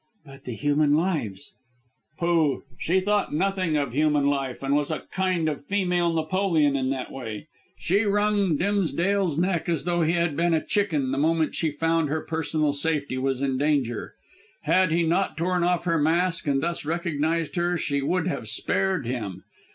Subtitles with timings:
[0.25, 1.51] "But the human lives"
[2.19, 2.63] "Pooh!
[2.79, 7.11] She thought nothing of human life, and was a kind of female Napoleon in that
[7.11, 7.45] way.
[7.77, 12.09] She wrung Dimsdale's neck as though he had been a chicken the moment she found
[12.09, 14.15] her personal safety was in danger.
[14.63, 19.05] Had he not torn off her mask and thus recognised her she would have spared
[19.05, 19.43] him.